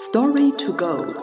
[0.00, 1.14] Story to go.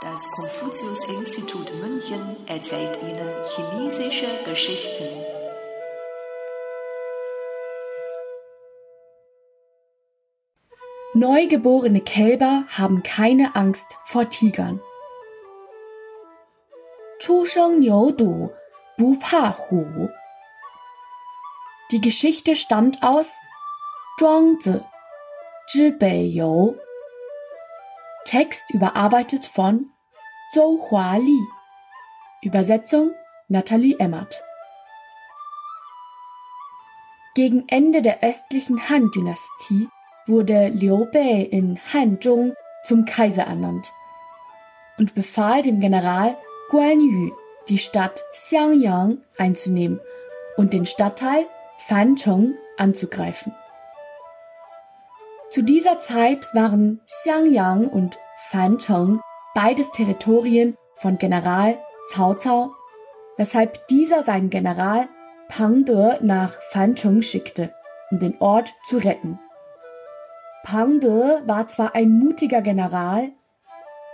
[0.00, 5.04] Das Konfuzius-Institut München erzählt Ihnen chinesische Geschichten.
[11.14, 14.80] Neugeborene Kälber haben keine Angst vor Tigern.
[17.18, 18.52] 出生牛犊
[18.96, 20.08] 不怕虎。
[21.90, 23.32] Die Geschichte stammt aus
[24.18, 24.84] 庄子
[25.66, 26.74] 之北游
[28.25, 29.89] Text überarbeitet von
[30.53, 31.39] Zhou Hua Li.
[32.41, 33.11] Übersetzung
[33.47, 34.41] Nathalie Emmert.
[37.35, 39.89] Gegen Ende der östlichen Han-Dynastie
[40.27, 42.53] wurde Liu Bei in Hanzhong
[42.83, 43.91] zum Kaiser ernannt
[44.97, 46.37] und befahl dem General
[46.69, 47.31] Guan Yu,
[47.67, 49.99] die Stadt Xiangyang einzunehmen
[50.57, 51.45] und den Stadtteil
[51.77, 53.53] Fancheng anzugreifen.
[55.53, 58.17] Zu dieser Zeit waren Xiangyang und
[58.49, 59.21] Fancheng
[59.53, 61.77] beides Territorien von General
[62.11, 62.73] Cao Cao,
[63.37, 65.07] weshalb dieser seinen General
[65.49, 67.71] Pang De nach Fancheng schickte,
[68.09, 69.37] um den Ort zu retten.
[70.63, 71.11] Pang De
[71.45, 73.31] war zwar ein mutiger General,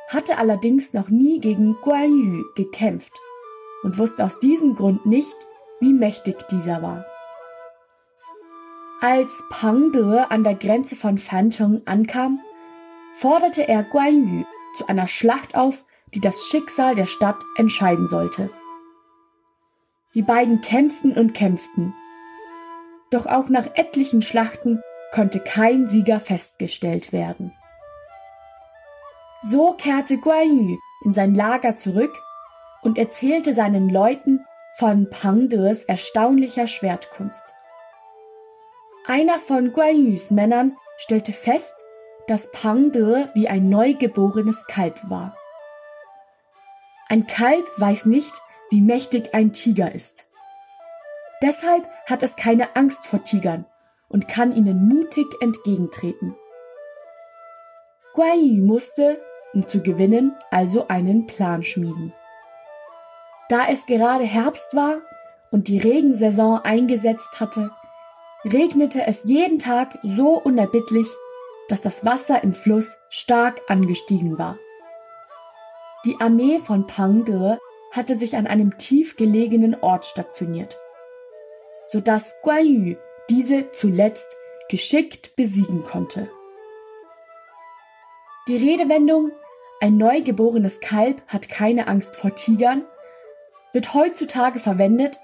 [0.09, 3.13] hatte allerdings noch nie gegen Guan Yu gekämpft
[3.83, 5.37] und wusste aus diesem Grund nicht,
[5.79, 7.05] wie mächtig dieser war.
[9.01, 12.41] Als Pang De an der Grenze von Fancheng ankam,
[13.13, 14.43] forderte er Guan Yu
[14.77, 18.49] zu einer Schlacht auf, die das Schicksal der Stadt entscheiden sollte.
[20.15, 21.93] Die beiden kämpften und kämpften.
[23.09, 24.81] Doch auch nach etlichen Schlachten
[25.13, 27.53] konnte kein Sieger festgestellt werden.
[29.41, 32.21] So kehrte Guan Yu in sein Lager zurück
[32.81, 37.53] und erzählte seinen Leuten von Pang Des erstaunlicher Schwertkunst.
[39.09, 41.83] Einer von Guan Yus Männern stellte fest,
[42.27, 45.35] dass Pang De wie ein neugeborenes Kalb war.
[47.07, 48.31] Ein Kalb weiß nicht,
[48.69, 50.29] wie mächtig ein Tiger ist.
[51.41, 53.65] Deshalb hat es keine Angst vor Tigern
[54.09, 56.35] und kann ihnen mutig entgegentreten.
[58.13, 59.19] Guan Yu musste,
[59.55, 62.13] um zu gewinnen, also einen Plan schmieden.
[63.49, 64.97] Da es gerade Herbst war
[65.49, 67.71] und die Regensaison eingesetzt hatte,
[68.45, 71.07] regnete es jeden Tag so unerbittlich,
[71.67, 74.57] dass das Wasser im Fluss stark angestiegen war.
[76.05, 77.57] Die Armee von Pang De
[77.91, 80.79] hatte sich an einem tief gelegenen Ort stationiert,
[81.87, 82.95] so dass Guan Yu
[83.29, 84.27] diese zuletzt
[84.69, 86.29] geschickt besiegen konnte.
[88.47, 89.31] Die Redewendung
[89.81, 92.85] ein neugeborenes Kalb hat keine Angst vor Tigern
[93.73, 95.19] wird heutzutage verwendet,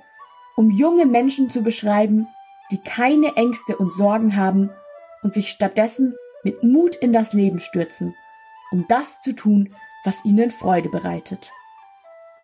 [0.55, 2.27] um junge Menschen zu beschreiben,
[2.71, 4.71] die keine Ängste und Sorgen haben
[5.21, 8.15] und sich stattdessen mit Mut in das Leben stürzen,
[8.71, 11.51] um das zu tun, was ihnen Freude bereitet.